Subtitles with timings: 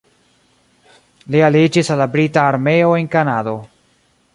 [1.35, 3.57] Li aliĝis al la brita armeo en Kanado.